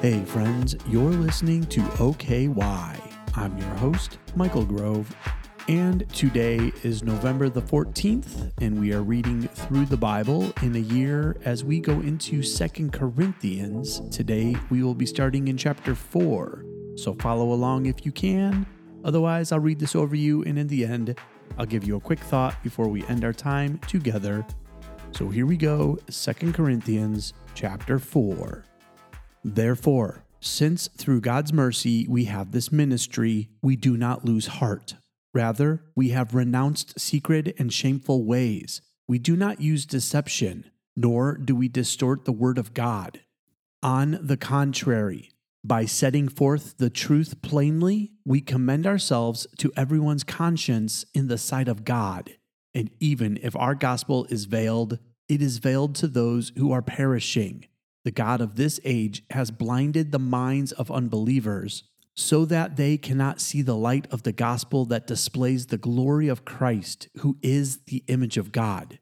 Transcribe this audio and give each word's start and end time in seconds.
Hey, 0.00 0.24
friends, 0.24 0.76
you're 0.86 1.10
listening 1.10 1.64
to 1.64 1.80
OKY. 1.98 2.54
I'm 3.34 3.58
your 3.58 3.74
host, 3.78 4.18
Michael 4.36 4.64
Grove, 4.64 5.12
and 5.66 6.08
today 6.10 6.70
is 6.84 7.02
November 7.02 7.48
the 7.48 7.62
14th, 7.62 8.52
and 8.60 8.78
we 8.78 8.92
are 8.92 9.02
reading 9.02 9.48
through 9.48 9.86
the 9.86 9.96
Bible 9.96 10.52
in 10.62 10.76
a 10.76 10.78
year 10.78 11.36
as 11.44 11.64
we 11.64 11.80
go 11.80 11.94
into 11.94 12.44
Second 12.44 12.92
Corinthians. 12.92 14.00
Today, 14.16 14.54
we 14.70 14.84
will 14.84 14.94
be 14.94 15.04
starting 15.04 15.48
in 15.48 15.56
chapter 15.56 15.96
4, 15.96 16.64
so 16.94 17.14
follow 17.14 17.50
along 17.52 17.86
if 17.86 18.06
you 18.06 18.12
can. 18.12 18.68
Otherwise, 19.04 19.50
I'll 19.50 19.58
read 19.58 19.80
this 19.80 19.96
over 19.96 20.14
you, 20.14 20.44
and 20.44 20.60
in 20.60 20.68
the 20.68 20.84
end, 20.84 21.18
I'll 21.58 21.66
give 21.66 21.82
you 21.82 21.96
a 21.96 22.00
quick 22.00 22.20
thought 22.20 22.62
before 22.62 22.86
we 22.86 23.04
end 23.06 23.24
our 23.24 23.32
time 23.32 23.78
together. 23.88 24.46
So 25.10 25.28
here 25.28 25.44
we 25.44 25.56
go, 25.56 25.98
Second 26.08 26.54
Corinthians 26.54 27.32
chapter 27.56 27.98
4. 27.98 28.64
Therefore, 29.44 30.24
since 30.40 30.88
through 30.88 31.20
God's 31.20 31.52
mercy 31.52 32.06
we 32.08 32.26
have 32.26 32.52
this 32.52 32.70
ministry, 32.70 33.48
we 33.62 33.76
do 33.76 33.96
not 33.96 34.24
lose 34.24 34.46
heart. 34.46 34.94
Rather, 35.34 35.82
we 35.94 36.10
have 36.10 36.34
renounced 36.34 36.98
secret 36.98 37.54
and 37.58 37.72
shameful 37.72 38.24
ways. 38.24 38.80
We 39.06 39.18
do 39.18 39.36
not 39.36 39.60
use 39.60 39.86
deception, 39.86 40.70
nor 40.96 41.36
do 41.36 41.54
we 41.54 41.68
distort 41.68 42.24
the 42.24 42.32
word 42.32 42.58
of 42.58 42.74
God. 42.74 43.20
On 43.82 44.18
the 44.20 44.36
contrary, 44.36 45.30
by 45.64 45.84
setting 45.84 46.28
forth 46.28 46.78
the 46.78 46.90
truth 46.90 47.42
plainly, 47.42 48.12
we 48.24 48.40
commend 48.40 48.86
ourselves 48.86 49.46
to 49.58 49.72
everyone's 49.76 50.24
conscience 50.24 51.04
in 51.14 51.28
the 51.28 51.38
sight 51.38 51.68
of 51.68 51.84
God. 51.84 52.36
And 52.74 52.90
even 53.00 53.38
if 53.42 53.56
our 53.56 53.74
gospel 53.74 54.26
is 54.30 54.44
veiled, 54.44 54.98
it 55.28 55.42
is 55.42 55.58
veiled 55.58 55.94
to 55.96 56.08
those 56.08 56.52
who 56.56 56.72
are 56.72 56.82
perishing 56.82 57.66
the 58.08 58.12
God 58.12 58.40
of 58.40 58.56
this 58.56 58.80
age 58.86 59.22
has 59.32 59.50
blinded 59.50 60.12
the 60.12 60.18
minds 60.18 60.72
of 60.72 60.90
unbelievers 60.90 61.84
so 62.14 62.46
that 62.46 62.76
they 62.76 62.96
cannot 62.96 63.38
see 63.38 63.60
the 63.60 63.76
light 63.76 64.06
of 64.10 64.22
the 64.22 64.32
gospel 64.32 64.86
that 64.86 65.06
displays 65.06 65.66
the 65.66 65.76
glory 65.76 66.26
of 66.26 66.46
Christ, 66.46 67.08
who 67.18 67.36
is 67.42 67.80
the 67.84 68.02
image 68.08 68.38
of 68.38 68.50
God. 68.50 68.98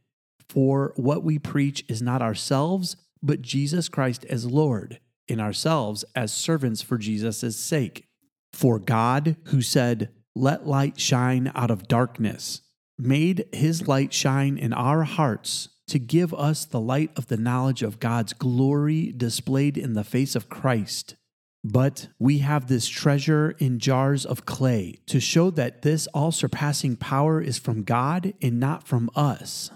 For 0.48 0.92
what 0.96 1.22
we 1.22 1.38
preach 1.38 1.84
is 1.88 2.02
not 2.02 2.20
ourselves, 2.20 2.96
but 3.22 3.42
Jesus 3.42 3.88
Christ 3.88 4.24
as 4.24 4.44
Lord, 4.44 4.98
and 5.28 5.40
ourselves 5.40 6.04
as 6.16 6.34
servants 6.34 6.82
for 6.82 6.98
Jesus' 6.98 7.56
sake. 7.56 8.08
For 8.52 8.80
God, 8.80 9.36
who 9.44 9.62
said, 9.62 10.10
Let 10.34 10.66
light 10.66 10.98
shine 10.98 11.52
out 11.54 11.70
of 11.70 11.86
darkness, 11.86 12.60
made 12.98 13.44
his 13.52 13.86
light 13.86 14.12
shine 14.12 14.58
in 14.58 14.72
our 14.72 15.04
hearts 15.04 15.68
to 15.88 15.98
give 15.98 16.34
us 16.34 16.64
the 16.64 16.80
light 16.80 17.10
of 17.16 17.28
the 17.28 17.36
knowledge 17.36 17.82
of 17.82 18.00
God's 18.00 18.32
glory 18.32 19.12
displayed 19.16 19.76
in 19.78 19.94
the 19.94 20.04
face 20.04 20.34
of 20.34 20.48
Christ. 20.48 21.16
But 21.64 22.08
we 22.18 22.38
have 22.38 22.66
this 22.66 22.86
treasure 22.86 23.56
in 23.58 23.78
jars 23.78 24.24
of 24.24 24.46
clay 24.46 25.00
to 25.06 25.18
show 25.18 25.50
that 25.50 25.82
this 25.82 26.06
all 26.08 26.30
surpassing 26.30 26.96
power 26.96 27.40
is 27.40 27.58
from 27.58 27.82
God 27.82 28.34
and 28.40 28.60
not 28.60 28.86
from 28.86 29.10
us. 29.16 29.70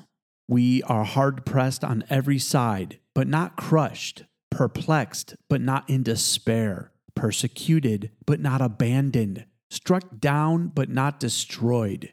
We 0.49 0.83
are 0.85 1.05
hard 1.05 1.45
pressed 1.45 1.85
on 1.85 2.05
every 2.11 2.39
side, 2.39 2.99
but 3.15 3.29
not 3.29 3.57
crushed, 3.57 4.25
perplexed, 4.51 5.37
but 5.49 5.61
not 5.61 5.89
in 5.89 6.03
despair, 6.03 6.93
persecuted, 7.15 8.11
but 8.27 8.41
not 8.41 8.61
abandoned, 8.61 9.47
struck 9.69 10.21
down, 10.21 10.69
but 10.69 10.89
not 10.89 11.21
destroyed 11.21 12.13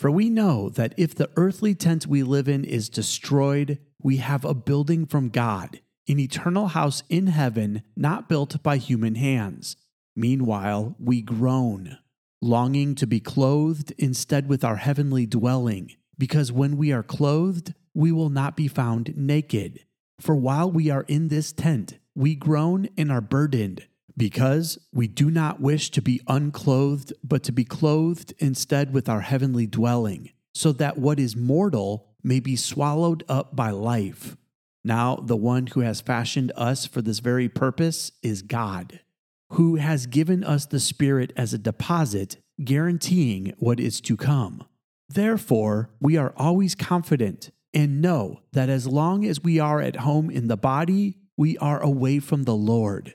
for 0.00 0.10
we 0.10 0.30
know 0.30 0.70
that 0.70 0.94
if 0.96 1.14
the 1.14 1.28
earthly 1.36 1.74
tent 1.74 2.06
we 2.06 2.22
live 2.22 2.48
in 2.48 2.64
is 2.64 2.88
destroyed, 2.88 3.78
we 4.02 4.16
have 4.16 4.46
a 4.46 4.54
building 4.54 5.04
from 5.04 5.28
God, 5.28 5.78
an 6.08 6.18
eternal 6.18 6.68
house 6.68 7.02
in 7.10 7.26
heaven, 7.26 7.82
not 7.94 8.26
built 8.26 8.62
by 8.62 8.78
human 8.78 9.16
hands. 9.16 9.76
Meanwhile, 10.16 10.96
we 10.98 11.20
groan, 11.20 11.98
longing 12.40 12.94
to 12.94 13.06
be 13.06 13.20
clothed 13.20 13.92
instead 13.98 14.48
with 14.48 14.64
our 14.64 14.76
heavenly 14.76 15.26
dwelling, 15.26 15.90
because 16.16 16.50
when 16.50 16.78
we 16.78 16.92
are 16.92 17.02
clothed, 17.02 17.74
we 17.92 18.10
will 18.10 18.30
not 18.30 18.56
be 18.56 18.68
found 18.68 19.14
naked. 19.18 19.80
For 20.18 20.34
while 20.34 20.72
we 20.72 20.88
are 20.88 21.04
in 21.08 21.28
this 21.28 21.52
tent, 21.52 21.98
we 22.14 22.34
groan 22.34 22.88
and 22.96 23.12
are 23.12 23.20
burdened 23.20 23.86
because 24.20 24.78
we 24.92 25.08
do 25.08 25.30
not 25.30 25.62
wish 25.62 25.90
to 25.90 26.02
be 26.02 26.20
unclothed, 26.28 27.10
but 27.24 27.42
to 27.42 27.52
be 27.52 27.64
clothed 27.64 28.34
instead 28.38 28.92
with 28.92 29.08
our 29.08 29.22
heavenly 29.22 29.66
dwelling, 29.66 30.30
so 30.52 30.72
that 30.72 30.98
what 30.98 31.18
is 31.18 31.34
mortal 31.34 32.06
may 32.22 32.38
be 32.38 32.54
swallowed 32.54 33.24
up 33.30 33.56
by 33.56 33.70
life. 33.70 34.36
Now, 34.84 35.16
the 35.16 35.36
one 35.36 35.68
who 35.68 35.80
has 35.80 36.02
fashioned 36.02 36.52
us 36.54 36.84
for 36.84 37.00
this 37.00 37.20
very 37.20 37.48
purpose 37.48 38.12
is 38.22 38.42
God, 38.42 39.00
who 39.52 39.76
has 39.76 40.04
given 40.04 40.44
us 40.44 40.66
the 40.66 40.80
Spirit 40.80 41.32
as 41.34 41.54
a 41.54 41.58
deposit, 41.58 42.36
guaranteeing 42.62 43.54
what 43.56 43.80
is 43.80 44.02
to 44.02 44.18
come. 44.18 44.64
Therefore, 45.08 45.88
we 45.98 46.18
are 46.18 46.34
always 46.36 46.74
confident 46.74 47.52
and 47.72 48.02
know 48.02 48.42
that 48.52 48.68
as 48.68 48.86
long 48.86 49.24
as 49.24 49.42
we 49.42 49.58
are 49.58 49.80
at 49.80 49.96
home 49.96 50.28
in 50.28 50.48
the 50.48 50.58
body, 50.58 51.16
we 51.38 51.56
are 51.56 51.82
away 51.82 52.18
from 52.18 52.42
the 52.42 52.54
Lord. 52.54 53.14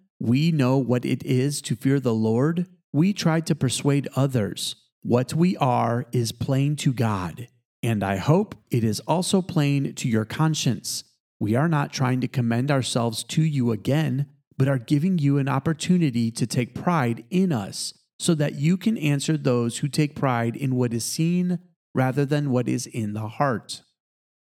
we 0.21 0.51
know 0.51 0.77
what 0.77 1.03
it 1.03 1.25
is 1.25 1.63
to 1.63 1.75
fear 1.75 1.99
the 1.99 2.13
Lord, 2.13 2.67
we 2.93 3.11
try 3.11 3.39
to 3.41 3.55
persuade 3.55 4.07
others. 4.15 4.75
What 5.01 5.33
we 5.33 5.57
are 5.57 6.05
is 6.11 6.31
plain 6.31 6.75
to 6.77 6.93
God, 6.93 7.47
and 7.81 8.03
I 8.03 8.17
hope 8.17 8.53
it 8.69 8.83
is 8.83 8.99
also 9.01 9.41
plain 9.41 9.95
to 9.95 10.07
your 10.07 10.25
conscience. 10.25 11.03
We 11.39 11.55
are 11.55 11.67
not 11.67 11.91
trying 11.91 12.21
to 12.21 12.27
commend 12.27 12.69
ourselves 12.69 13.23
to 13.23 13.41
you 13.41 13.71
again, 13.71 14.27
but 14.59 14.67
are 14.67 14.77
giving 14.77 15.17
you 15.17 15.39
an 15.39 15.49
opportunity 15.49 16.29
to 16.29 16.45
take 16.45 16.75
pride 16.75 17.23
in 17.31 17.51
us, 17.51 17.95
so 18.19 18.35
that 18.35 18.53
you 18.53 18.77
can 18.77 18.99
answer 18.99 19.37
those 19.37 19.79
who 19.79 19.87
take 19.87 20.15
pride 20.15 20.55
in 20.55 20.75
what 20.75 20.93
is 20.93 21.03
seen 21.03 21.57
rather 21.95 22.25
than 22.25 22.51
what 22.51 22.69
is 22.69 22.85
in 22.85 23.13
the 23.13 23.27
heart. 23.27 23.81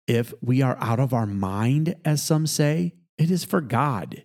If 0.06 0.34
we 0.42 0.60
are 0.60 0.76
out 0.78 1.00
of 1.00 1.14
our 1.14 1.24
mind, 1.24 1.94
as 2.04 2.22
some 2.22 2.46
say, 2.46 2.96
it 3.16 3.30
is 3.30 3.44
for 3.44 3.62
God. 3.62 4.24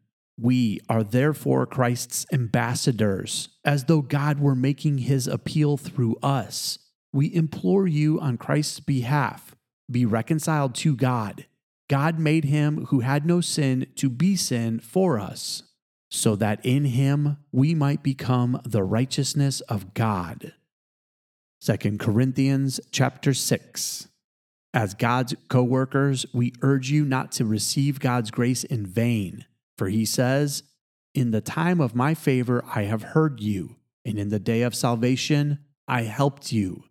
We 0.39 0.79
are 0.89 1.03
therefore 1.03 1.65
Christ's 1.65 2.25
ambassadors, 2.33 3.49
as 3.63 3.85
though 3.85 4.01
God 4.01 4.39
were 4.39 4.55
making 4.55 4.99
his 4.99 5.27
appeal 5.27 5.77
through 5.77 6.17
us. 6.23 6.79
We 7.13 7.33
implore 7.33 7.87
you 7.87 8.19
on 8.19 8.37
Christ's 8.37 8.79
behalf 8.79 9.55
be 9.89 10.05
reconciled 10.05 10.73
to 10.75 10.95
God. 10.95 11.45
God 11.89 12.17
made 12.17 12.45
him 12.45 12.85
who 12.85 13.01
had 13.01 13.25
no 13.25 13.41
sin 13.41 13.87
to 13.97 14.09
be 14.09 14.37
sin 14.37 14.79
for 14.79 15.19
us, 15.19 15.63
so 16.09 16.35
that 16.37 16.65
in 16.65 16.85
him 16.85 17.37
we 17.51 17.75
might 17.75 18.01
become 18.01 18.61
the 18.63 18.83
righteousness 18.83 19.59
of 19.61 19.93
God. 19.93 20.53
2 21.61 21.97
Corinthians 21.97 22.79
chapter 22.91 23.33
6. 23.33 24.07
As 24.73 24.93
God's 24.93 25.35
co-workers, 25.49 26.25
we 26.33 26.53
urge 26.61 26.89
you 26.89 27.03
not 27.03 27.33
to 27.33 27.45
receive 27.45 27.99
God's 27.99 28.31
grace 28.31 28.63
in 28.63 28.85
vain. 28.85 29.45
For 29.81 29.89
he 29.89 30.05
says, 30.05 30.61
In 31.15 31.31
the 31.31 31.41
time 31.41 31.81
of 31.81 31.95
my 31.95 32.13
favor 32.13 32.63
I 32.75 32.83
have 32.83 33.01
heard 33.01 33.39
you, 33.39 33.77
and 34.05 34.19
in 34.19 34.29
the 34.29 34.37
day 34.37 34.61
of 34.61 34.75
salvation 34.75 35.57
I 35.87 36.03
helped 36.03 36.51
you. 36.51 36.83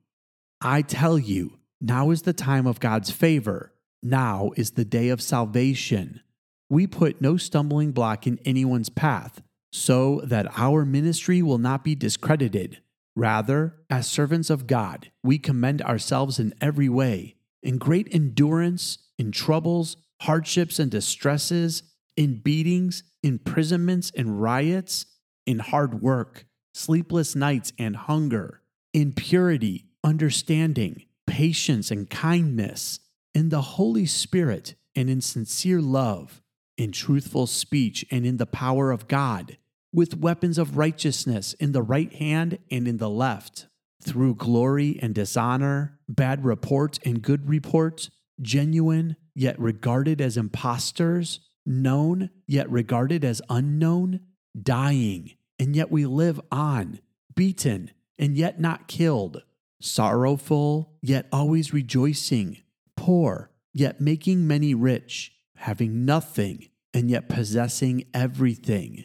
I 0.61 0.83
tell 0.83 1.17
you, 1.17 1.61
now 1.81 2.11
is 2.11 2.23
the 2.23 2.33
time 2.33 2.67
of 2.67 2.81
God's 2.81 3.13
favor. 3.13 3.73
Now 4.03 4.51
is 4.57 4.73
the 4.73 4.85
day 4.85 5.09
of 5.09 5.23
salvation. 5.23 6.21
We 6.69 6.89
put 6.89 7.21
no 7.21 7.37
stumbling 7.37 7.93
block 7.93 8.27
in 8.27 8.41
anyone's 8.45 8.89
path, 8.89 9.41
so 9.71 10.21
that 10.25 10.59
our 10.59 10.85
ministry 10.85 11.43
will 11.43 11.59
not 11.59 11.85
be 11.85 11.95
discredited. 11.95 12.81
Rather, 13.15 13.77
as 13.89 14.09
servants 14.09 14.51
of 14.51 14.67
God, 14.67 15.13
we 15.23 15.39
commend 15.39 15.81
ourselves 15.81 16.41
in 16.41 16.55
every 16.61 16.89
way, 16.89 17.37
in 17.63 17.79
great 17.79 18.09
endurance, 18.11 18.99
in 19.17 19.31
troubles, 19.31 19.97
hardships, 20.23 20.81
and 20.81 20.91
distresses 20.91 21.85
in 22.17 22.41
beatings, 22.41 23.03
imprisonments, 23.23 24.11
and 24.17 24.41
riots, 24.43 25.07
in 25.47 25.59
hard 25.59 26.03
work, 26.03 26.47
sleepless 26.75 27.35
nights, 27.35 27.73
and 27.79 27.97
hunger, 27.97 28.63
in 28.93 29.13
purity, 29.13 29.87
understanding, 30.05 31.05
patience, 31.27 31.91
and 31.91 32.11
kindness, 32.11 33.01
in 33.35 33.49
the 33.49 33.63
Holy 33.63 34.07
Spirit, 34.07 34.75
and 34.95 35.09
in 35.09 35.21
sincere 35.21 35.81
love, 35.81 36.43
in 36.77 36.93
truthful 36.93 37.47
speech, 37.47 38.05
and 38.11 38.27
in 38.27 38.37
the 38.37 38.47
power 38.47 38.91
of 38.91 39.09
God, 39.09 39.57
with 39.93 40.19
weapons 40.19 40.59
of 40.59 40.77
righteousness 40.77 41.53
in 41.55 41.73
the 41.73 41.83
right 41.83 42.13
hand 42.15 42.59
and 42.71 42.87
in 42.89 42.97
the 42.97 43.11
left, 43.11 43.67
through 44.03 44.35
glory 44.35 44.99
and 45.03 45.15
dishonor, 45.15 45.99
bad 46.09 46.45
report 46.45 46.99
and 47.05 47.23
good 47.23 47.49
report, 47.49 48.11
genuine, 48.41 49.17
yet 49.35 49.59
regarded 49.59 50.21
as 50.21 50.37
impostors 50.37 51.41
known 51.67 52.31
yet 52.47 52.71
regarded 52.71 53.25
as 53.25 53.43
unknown, 53.49 54.21
dying, 54.61 55.33
and 55.59 55.77
yet 55.77 55.91
we 55.91 56.07
live 56.07 56.41
on, 56.51 57.01
beaten, 57.35 57.91
and 58.19 58.37
yet 58.37 58.61
not 58.61 58.89
killed, 58.89 59.43
sorrowful, 59.81 60.93
yet 61.03 61.27
always 61.33 61.73
rejoicing, 61.73 62.59
poor, 62.97 63.51
yet 63.73 64.01
making 64.01 64.47
many 64.47 64.75
rich, 64.75 65.33
having 65.57 66.05
nothing, 66.05 66.69
and 66.93 67.11
yet 67.11 67.29
possessing 67.29 68.05
everything. 68.13 69.05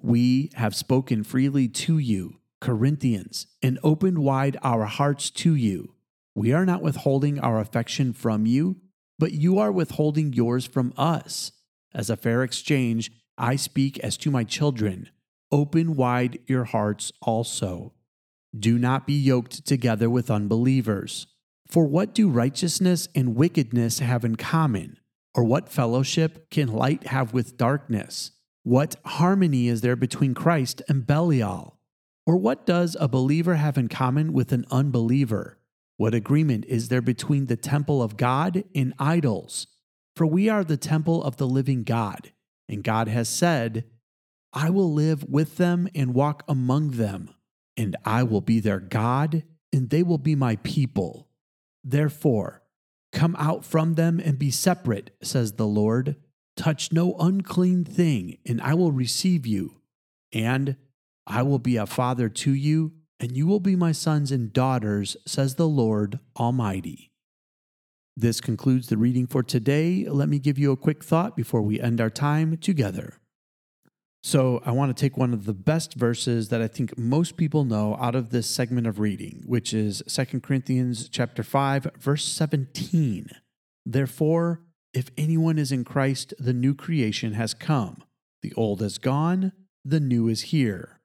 We 0.00 0.50
have 0.54 0.74
spoken 0.74 1.24
freely 1.24 1.68
to 1.68 1.98
you, 1.98 2.40
Corinthians, 2.60 3.46
and 3.62 3.78
opened 3.82 4.18
wide 4.18 4.56
our 4.62 4.84
hearts 4.84 5.30
to 5.30 5.54
you. 5.54 5.94
We 6.34 6.52
are 6.52 6.66
not 6.66 6.82
withholding 6.82 7.38
our 7.38 7.60
affection 7.60 8.12
from 8.12 8.46
you, 8.46 8.76
but 9.18 9.32
you 9.32 9.58
are 9.58 9.72
withholding 9.72 10.32
yours 10.32 10.66
from 10.66 10.92
us 10.96 11.52
as 11.94 12.10
a 12.10 12.16
fair 12.16 12.42
exchange, 12.42 13.12
I 13.38 13.56
speak 13.56 13.98
as 14.00 14.16
to 14.18 14.30
my 14.30 14.44
children. 14.44 15.10
Open 15.50 15.96
wide 15.96 16.38
your 16.46 16.64
hearts 16.64 17.12
also. 17.22 17.92
Do 18.56 18.78
not 18.78 19.06
be 19.06 19.14
yoked 19.14 19.66
together 19.66 20.08
with 20.08 20.30
unbelievers. 20.30 21.26
For 21.68 21.86
what 21.86 22.14
do 22.14 22.28
righteousness 22.28 23.08
and 23.14 23.34
wickedness 23.34 23.98
have 23.98 24.24
in 24.24 24.36
common? 24.36 24.98
Or 25.34 25.44
what 25.44 25.68
fellowship 25.68 26.50
can 26.50 26.68
light 26.68 27.08
have 27.08 27.32
with 27.32 27.56
darkness? 27.56 28.32
What 28.62 28.96
harmony 29.04 29.68
is 29.68 29.80
there 29.80 29.96
between 29.96 30.34
Christ 30.34 30.82
and 30.88 31.06
Belial? 31.06 31.78
Or 32.26 32.36
what 32.36 32.64
does 32.64 32.96
a 32.98 33.08
believer 33.08 33.56
have 33.56 33.76
in 33.76 33.88
common 33.88 34.32
with 34.32 34.52
an 34.52 34.64
unbeliever? 34.70 35.58
What 35.96 36.14
agreement 36.14 36.64
is 36.66 36.88
there 36.88 37.02
between 37.02 37.46
the 37.46 37.56
temple 37.56 38.02
of 38.02 38.16
God 38.16 38.64
and 38.74 38.94
idols? 38.98 39.66
For 40.16 40.26
we 40.26 40.48
are 40.48 40.64
the 40.64 40.76
temple 40.76 41.22
of 41.22 41.36
the 41.36 41.46
living 41.46 41.82
God, 41.82 42.32
and 42.68 42.84
God 42.84 43.08
has 43.08 43.28
said, 43.28 43.84
I 44.52 44.70
will 44.70 44.92
live 44.92 45.24
with 45.24 45.56
them 45.56 45.88
and 45.94 46.14
walk 46.14 46.44
among 46.48 46.92
them, 46.92 47.30
and 47.76 47.96
I 48.04 48.22
will 48.22 48.40
be 48.40 48.60
their 48.60 48.78
God, 48.78 49.42
and 49.72 49.90
they 49.90 50.04
will 50.04 50.18
be 50.18 50.36
my 50.36 50.56
people. 50.56 51.28
Therefore, 51.82 52.62
come 53.12 53.34
out 53.38 53.64
from 53.64 53.94
them 53.94 54.20
and 54.20 54.38
be 54.38 54.52
separate, 54.52 55.10
says 55.22 55.52
the 55.52 55.66
Lord. 55.66 56.16
Touch 56.56 56.92
no 56.92 57.14
unclean 57.18 57.84
thing, 57.84 58.38
and 58.46 58.60
I 58.60 58.74
will 58.74 58.92
receive 58.92 59.44
you. 59.44 59.80
And 60.32 60.76
I 61.26 61.42
will 61.42 61.58
be 61.58 61.76
a 61.76 61.86
father 61.86 62.28
to 62.28 62.52
you, 62.52 62.92
and 63.18 63.36
you 63.36 63.46
will 63.48 63.60
be 63.60 63.74
my 63.74 63.90
sons 63.90 64.30
and 64.30 64.52
daughters, 64.52 65.16
says 65.26 65.56
the 65.56 65.68
Lord 65.68 66.20
Almighty. 66.36 67.10
This 68.16 68.40
concludes 68.40 68.88
the 68.88 68.96
reading 68.96 69.26
for 69.26 69.42
today. 69.42 70.06
Let 70.08 70.28
me 70.28 70.38
give 70.38 70.58
you 70.58 70.70
a 70.70 70.76
quick 70.76 71.02
thought 71.02 71.36
before 71.36 71.62
we 71.62 71.80
end 71.80 72.00
our 72.00 72.10
time 72.10 72.56
together. 72.58 73.18
So, 74.22 74.62
I 74.64 74.70
want 74.70 74.96
to 74.96 74.98
take 74.98 75.18
one 75.18 75.34
of 75.34 75.44
the 75.44 75.52
best 75.52 75.94
verses 75.94 76.48
that 76.48 76.62
I 76.62 76.68
think 76.68 76.96
most 76.96 77.36
people 77.36 77.64
know 77.64 77.94
out 78.00 78.14
of 78.14 78.30
this 78.30 78.48
segment 78.48 78.86
of 78.86 78.98
reading, 78.98 79.42
which 79.44 79.74
is 79.74 80.02
2 80.08 80.40
Corinthians 80.40 81.10
chapter 81.10 81.42
5 81.42 81.88
verse 81.98 82.24
17. 82.24 83.26
Therefore, 83.84 84.62
if 84.94 85.10
anyone 85.18 85.58
is 85.58 85.72
in 85.72 85.84
Christ, 85.84 86.32
the 86.38 86.54
new 86.54 86.74
creation 86.74 87.32
has 87.32 87.52
come. 87.52 88.02
The 88.42 88.54
old 88.54 88.80
is 88.80 88.96
gone, 88.96 89.52
the 89.84 90.00
new 90.00 90.28
is 90.28 90.42
here. 90.42 91.00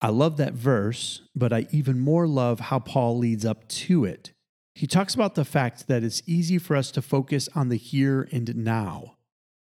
I 0.00 0.10
love 0.10 0.36
that 0.36 0.52
verse, 0.52 1.22
but 1.34 1.52
I 1.52 1.66
even 1.72 1.98
more 1.98 2.28
love 2.28 2.60
how 2.60 2.78
Paul 2.78 3.18
leads 3.18 3.44
up 3.44 3.66
to 3.68 4.04
it. 4.04 4.32
He 4.78 4.86
talks 4.86 5.12
about 5.12 5.34
the 5.34 5.44
fact 5.44 5.88
that 5.88 6.04
it's 6.04 6.22
easy 6.24 6.56
for 6.56 6.76
us 6.76 6.92
to 6.92 7.02
focus 7.02 7.48
on 7.52 7.68
the 7.68 7.76
here 7.76 8.28
and 8.30 8.54
now. 8.54 9.16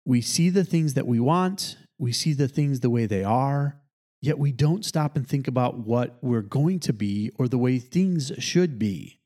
We 0.05 0.21
see 0.21 0.51
the 0.51 0.65
things 0.65 0.95
that 0.95 1.07
we 1.07 1.21
want, 1.21 1.77
we 1.97 2.11
see 2.11 2.33
the 2.33 2.49
things 2.49 2.81
the 2.81 2.91
way 2.91 3.07
they 3.07 3.23
are, 3.23 3.81
yet 4.21 4.37
we 4.37 4.51
don't 4.51 4.85
stop 4.85 5.15
and 5.15 5.25
think 5.25 5.47
about 5.47 5.79
what 5.79 6.19
we're 6.23 6.43
going 6.43 6.81
to 6.81 6.93
be 6.93 7.31
or 7.39 7.47
the 7.47 7.57
way 7.57 7.79
things 7.79 8.33
should 8.41 8.81
be. 8.81 9.21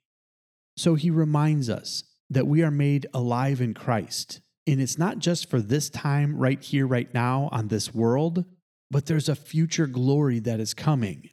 So 0.77 0.97
he 0.97 1.09
reminds 1.09 1.71
us 1.71 2.05
that 2.29 2.47
we 2.47 2.63
are 2.63 2.71
made 2.71 3.07
alive 3.15 3.63
in 3.63 3.73
Christ. 3.73 4.43
And 4.67 4.83
it's 4.83 4.99
not 4.99 5.19
just 5.19 5.49
for 5.49 5.63
this 5.63 5.89
time 5.89 6.37
right 6.37 6.63
here, 6.63 6.87
right 6.87 7.13
now 7.15 7.49
on 7.53 7.69
this 7.69 7.95
world, 7.95 8.45
but 8.91 9.07
there's 9.07 9.31
a 9.31 9.35
future 9.35 9.87
glory 9.87 10.41
that 10.41 10.61
is 10.61 10.75
coming. 10.75 11.31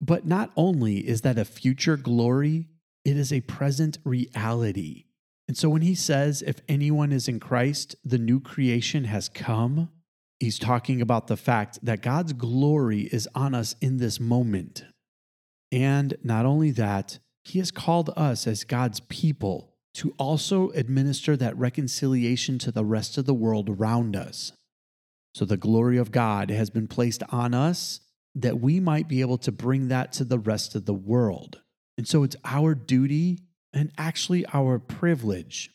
But 0.00 0.26
not 0.26 0.50
only 0.56 1.06
is 1.06 1.20
that 1.20 1.38
a 1.38 1.44
future 1.44 1.96
glory, 1.96 2.66
it 3.06 3.16
is 3.16 3.32
a 3.32 3.40
present 3.42 3.98
reality. 4.02 5.04
And 5.46 5.56
so 5.56 5.68
when 5.68 5.82
he 5.82 5.94
says, 5.94 6.42
if 6.42 6.60
anyone 6.68 7.12
is 7.12 7.28
in 7.28 7.38
Christ, 7.38 7.94
the 8.04 8.18
new 8.18 8.40
creation 8.40 9.04
has 9.04 9.28
come, 9.28 9.90
he's 10.40 10.58
talking 10.58 11.00
about 11.00 11.28
the 11.28 11.36
fact 11.36 11.78
that 11.84 12.02
God's 12.02 12.32
glory 12.32 13.02
is 13.02 13.28
on 13.32 13.54
us 13.54 13.76
in 13.80 13.98
this 13.98 14.18
moment. 14.18 14.84
And 15.70 16.16
not 16.24 16.46
only 16.46 16.72
that, 16.72 17.20
he 17.44 17.60
has 17.60 17.70
called 17.70 18.10
us 18.16 18.44
as 18.44 18.64
God's 18.64 18.98
people 18.98 19.72
to 19.94 20.12
also 20.18 20.70
administer 20.70 21.36
that 21.36 21.56
reconciliation 21.56 22.58
to 22.58 22.72
the 22.72 22.84
rest 22.84 23.16
of 23.18 23.24
the 23.24 23.34
world 23.34 23.70
around 23.70 24.16
us. 24.16 24.50
So 25.32 25.44
the 25.44 25.56
glory 25.56 25.96
of 25.96 26.10
God 26.10 26.50
has 26.50 26.70
been 26.70 26.88
placed 26.88 27.22
on 27.30 27.54
us 27.54 28.00
that 28.34 28.58
we 28.60 28.80
might 28.80 29.06
be 29.06 29.20
able 29.20 29.38
to 29.38 29.52
bring 29.52 29.86
that 29.88 30.12
to 30.14 30.24
the 30.24 30.40
rest 30.40 30.74
of 30.74 30.86
the 30.86 30.92
world. 30.92 31.60
And 31.96 32.06
so 32.06 32.22
it's 32.22 32.36
our 32.44 32.74
duty 32.74 33.40
and 33.72 33.92
actually 33.98 34.44
our 34.52 34.78
privilege 34.78 35.70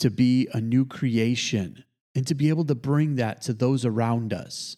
to 0.00 0.10
be 0.10 0.48
a 0.52 0.60
new 0.60 0.84
creation 0.84 1.84
and 2.14 2.26
to 2.26 2.34
be 2.34 2.48
able 2.48 2.64
to 2.64 2.74
bring 2.74 3.16
that 3.16 3.42
to 3.42 3.52
those 3.52 3.84
around 3.84 4.32
us. 4.32 4.76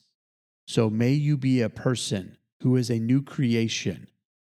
So 0.67 0.89
may 0.89 1.13
you 1.13 1.37
be 1.37 1.61
a 1.61 1.69
person 1.69 2.37
who 2.63 2.77
is 2.77 2.91
a 2.91 2.99
new 2.99 3.23
creation. 3.23 4.09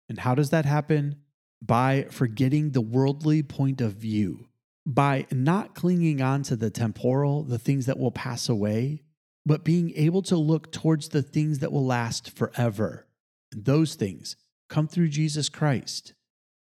And 0.09 0.19
how 0.19 0.35
does 0.35 0.49
that 0.49 0.65
happen? 0.65 1.15
By 1.61 2.07
forgetting 2.09 2.71
the 2.71 2.81
worldly 2.81 3.43
point 3.43 3.81
of 3.81 3.93
view, 3.93 4.47
by 4.85 5.25
not 5.31 5.75
clinging 5.75 6.21
on 6.21 6.43
to 6.43 6.55
the 6.55 6.69
temporal, 6.69 7.43
the 7.43 7.59
things 7.59 7.85
that 7.85 7.99
will 7.99 8.11
pass 8.11 8.49
away, 8.49 9.03
but 9.45 9.63
being 9.63 9.93
able 9.95 10.21
to 10.23 10.35
look 10.35 10.71
towards 10.71 11.09
the 11.09 11.21
things 11.21 11.59
that 11.59 11.71
will 11.71 11.85
last 11.85 12.35
forever. 12.35 13.07
And 13.51 13.65
those 13.65 13.95
things 13.95 14.35
come 14.69 14.87
through 14.87 15.09
Jesus 15.09 15.49
Christ. 15.49 16.13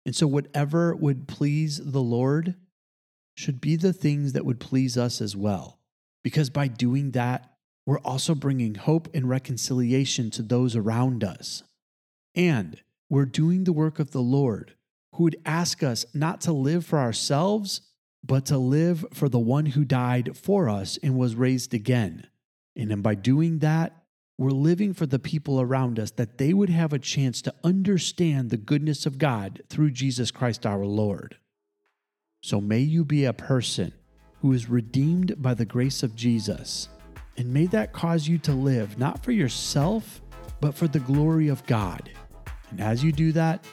And 0.06 0.15
so, 0.15 0.27
whatever 0.27 0.96
would 0.96 1.27
please 1.27 1.79
the 1.84 2.01
Lord 2.01 2.56
should 3.36 3.62
be 3.62 3.75
the 3.75 3.94
things 3.94 4.34
that 4.34 4.46
would 4.46 4.60
please 4.60 4.98
us 4.98 5.22
as 5.22 5.36
well. 5.36 5.79
Because 6.24 6.50
by 6.50 6.68
doing 6.68 7.12
that, 7.12 7.53
we're 7.86 8.00
also 8.00 8.36
bringing 8.36 8.75
hope 8.75 9.08
and 9.13 9.29
reconciliation 9.29 10.29
to 10.32 10.41
those 10.41 10.75
around 10.75 11.24
us. 11.24 11.63
And 12.36 12.82
we're 13.10 13.25
doing 13.25 13.63
the 13.63 13.74
work 13.74 13.98
of 13.98 14.12
the 14.12 14.22
Lord, 14.22 14.75
who 15.15 15.24
would 15.24 15.38
ask 15.46 15.82
us 15.82 16.06
not 16.13 16.41
to 16.41 16.53
live 16.53 16.86
for 16.86 17.00
ourselves, 17.00 17.82
but 18.24 18.46
to 18.48 18.58
live 18.58 19.06
for 19.13 19.29
the 19.29 19.39
one 19.39 19.68
who 19.68 19.86
died 19.86 20.38
for 20.38 20.70
us 20.70 21.00
and 21.01 21.18
was 21.18 21.36
raised 21.36 21.74
again. 21.74 22.27
And 22.75 22.91
then 22.91 23.01
by 23.01 23.15
doing 23.15 23.60
that, 23.60 23.99
we're 24.39 24.51
living 24.51 24.93
for 24.93 25.05
the 25.05 25.19
people 25.19 25.60
around 25.60 26.00
us 26.00 26.12
that 26.12 26.38
they 26.38 26.53
would 26.53 26.69
have 26.69 26.93
a 26.93 26.98
chance 26.98 27.41
to 27.41 27.53
understand 27.62 28.50
the 28.50 28.55
goodness 28.55 29.05
of 29.05 29.17
God 29.17 29.62
through 29.67 29.91
Jesus 29.91 30.31
Christ 30.31 30.65
our 30.65 30.86
Lord. 30.86 31.36
So 32.41 32.62
may 32.62 32.79
you 32.79 33.03
be 33.03 33.25
a 33.25 33.34
person 33.34 33.91
who 34.39 34.53
is 34.53 34.69
redeemed 34.69 35.41
by 35.41 35.55
the 35.55 35.65
grace 35.65 36.03
of 36.03 36.15
Jesus, 36.15 36.88
and 37.36 37.53
may 37.53 37.65
that 37.65 37.91
cause 37.91 38.29
you 38.29 38.38
to 38.38 38.53
live 38.53 38.98
not 38.98 39.22
for 39.22 39.34
yourself, 39.34 40.22
but 40.62 40.74
for 40.74 40.88
the 40.88 41.01
glory 41.01 41.50
of 41.50 41.65
God. 41.65 42.10
And 42.72 42.79
as 42.79 43.03
you 43.03 43.12
do 43.12 43.34
that, 43.34 43.65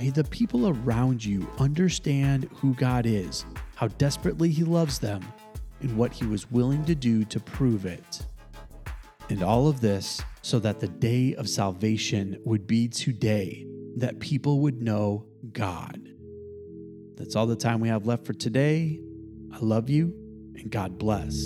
may 0.00 0.10
the 0.10 0.24
people 0.24 0.68
around 0.68 1.24
you 1.24 1.48
understand 1.60 2.50
who 2.56 2.74
God 2.74 3.06
is, 3.06 3.44
how 3.76 3.86
desperately 3.86 4.50
He 4.50 4.64
loves 4.64 4.98
them, 4.98 5.24
and 5.80 5.96
what 5.96 6.12
He 6.12 6.26
was 6.26 6.50
willing 6.50 6.84
to 6.86 6.96
do 6.96 7.24
to 7.26 7.38
prove 7.38 7.86
it. 7.86 8.26
And 9.30 9.42
all 9.42 9.68
of 9.68 9.80
this 9.80 10.22
so 10.40 10.58
that 10.60 10.80
the 10.80 10.88
day 10.88 11.34
of 11.34 11.48
salvation 11.48 12.40
would 12.44 12.66
be 12.66 12.88
today, 12.88 13.66
that 13.96 14.20
people 14.20 14.60
would 14.60 14.80
know 14.80 15.26
God. 15.52 16.00
That's 17.16 17.36
all 17.36 17.46
the 17.46 17.56
time 17.56 17.80
we 17.80 17.88
have 17.88 18.06
left 18.06 18.24
for 18.24 18.32
today. 18.32 19.00
I 19.52 19.58
love 19.60 19.90
you 19.90 20.14
and 20.54 20.70
God 20.70 20.98
bless. 20.98 21.44